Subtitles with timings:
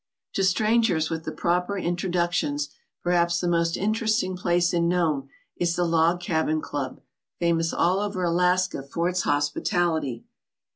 [0.33, 2.69] To strangers with the proper introductions
[3.03, 7.01] perhaps the most interesting place in Nome is the Log Cabin Club,
[7.37, 10.25] famous all over Alaska for its hospitality.